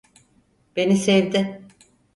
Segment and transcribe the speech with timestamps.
[0.75, 1.63] Beni sevdi.